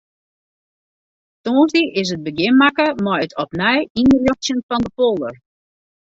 Tongersdei 1.43 1.91
is 2.01 2.07
in 2.15 2.21
begjin 2.27 2.55
makke 2.61 2.87
mei 3.03 3.19
it 3.25 3.37
opnij 3.43 3.79
ynrjochtsjen 3.99 4.65
fan 4.67 4.81
de 4.85 4.91
polder. 4.97 5.35